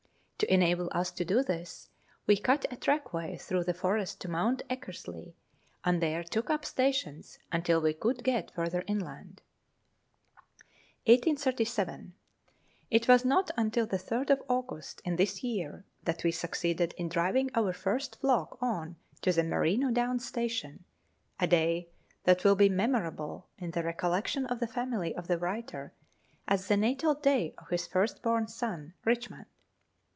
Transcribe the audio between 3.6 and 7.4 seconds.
the forest to Mount Eckersley, and there took up stations